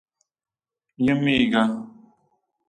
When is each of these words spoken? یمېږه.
یمېږه. 1.05 1.63